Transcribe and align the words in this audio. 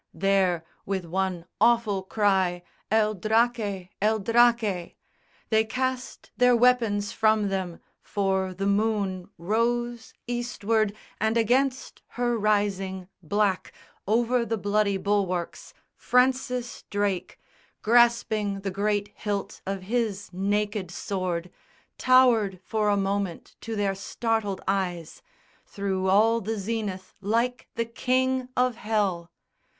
There 0.15 0.65
with 0.83 1.05
one 1.05 1.45
awful 1.59 2.01
cry, 2.01 2.63
El 2.89 3.13
Draque! 3.13 3.89
El 4.01 4.17
Draque! 4.17 4.95
They 5.51 5.63
cast 5.63 6.31
their 6.35 6.55
weapons 6.55 7.11
from 7.11 7.49
them; 7.49 7.79
for 8.01 8.51
the 8.55 8.65
moon 8.65 9.29
Rose, 9.37 10.11
eastward, 10.25 10.93
and, 11.19 11.37
against 11.37 12.01
her 12.17 12.35
rising, 12.35 13.09
black 13.21 13.73
Over 14.07 14.43
the 14.43 14.57
bloody 14.57 14.97
bulwarks, 14.97 15.71
Francis 15.95 16.83
Drake, 16.89 17.37
Grasping 17.83 18.61
the 18.61 18.71
great 18.71 19.11
hilt 19.15 19.61
of 19.67 19.83
his 19.83 20.31
naked 20.33 20.89
sword, 20.89 21.51
Towered 21.99 22.59
for 22.63 22.89
a 22.89 22.97
moment 22.97 23.55
to 23.61 23.75
their 23.75 23.93
startled 23.93 24.61
eyes 24.67 25.21
Through 25.67 26.09
all 26.09 26.41
the 26.41 26.57
zenith 26.57 27.13
like 27.21 27.67
the 27.75 27.85
King 27.85 28.49
of 28.57 28.77
Hell. 28.77 29.29